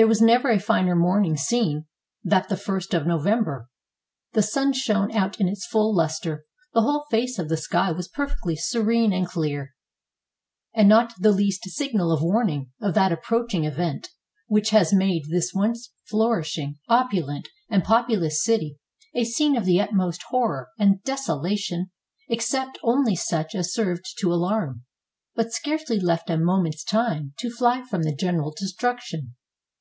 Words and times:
There 0.00 0.06
never 0.08 0.48
was 0.50 0.62
a 0.62 0.64
finer 0.64 0.96
morning 0.96 1.36
seen 1.36 1.84
that 2.24 2.48
the 2.48 2.54
ist 2.54 2.94
of 2.94 3.06
November; 3.06 3.68
the 4.32 4.40
sun 4.42 4.72
shone 4.72 5.12
out 5.12 5.38
in 5.38 5.46
its 5.46 5.66
full 5.66 5.94
luster; 5.94 6.46
the 6.72 6.80
whole 6.80 7.04
face 7.10 7.38
of 7.38 7.50
the 7.50 7.58
sky 7.58 7.92
was 7.92 8.08
perfectly 8.08 8.56
serene 8.56 9.12
and 9.12 9.26
clear; 9.28 9.74
and 10.72 10.88
not 10.88 11.12
the 11.18 11.32
least 11.32 11.64
signal 11.68 12.10
of 12.12 12.22
warning 12.22 12.72
of 12.80 12.94
that 12.94 13.12
approaching 13.12 13.66
event, 13.66 14.08
which 14.46 14.70
has 14.70 14.94
made 14.94 15.24
this 15.28 15.52
once 15.52 15.92
flourishing, 16.08 16.78
opulent, 16.88 17.48
and 17.68 17.84
popu 17.84 18.18
lous 18.18 18.42
city, 18.42 18.78
a 19.14 19.24
scene 19.24 19.54
of 19.54 19.66
the 19.66 19.78
utmost 19.82 20.22
horror 20.30 20.70
and 20.78 21.02
desolation, 21.02 21.90
except 22.30 22.78
only 22.82 23.14
such 23.14 23.54
as 23.54 23.74
served 23.74 24.06
to 24.18 24.32
alarm, 24.32 24.82
but 25.34 25.52
scarcely 25.52 26.00
left 26.00 26.30
a 26.30 26.38
moment's 26.38 26.84
time 26.84 27.34
to 27.38 27.50
fly 27.52 27.82
from 27.82 28.04
the 28.04 28.14
general 28.16 28.54
destruction. 28.58 29.34